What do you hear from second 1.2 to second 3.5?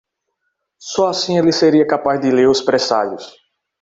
ele seria capaz de ler os presságios.